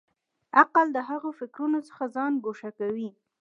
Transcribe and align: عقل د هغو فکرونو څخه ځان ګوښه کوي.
عقل 0.59 0.87
د 0.95 0.97
هغو 1.09 1.29
فکرونو 1.39 1.79
څخه 1.87 2.03
ځان 2.15 2.31
ګوښه 2.45 2.69
کوي. 2.79 3.09